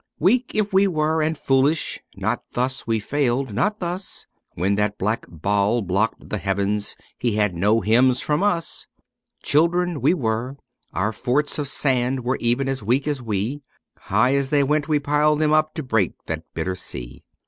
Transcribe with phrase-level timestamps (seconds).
[0.17, 5.27] Weak if we were and foolish, not thus we failed, not thus; When that black
[5.29, 8.87] Baal blocked the heavens he had no hymns from us.
[9.43, 10.57] Children we were—
[10.91, 13.61] our forts of sand were even as weak as we,
[13.95, 17.23] High as they went we piled them up to break that bitter sea.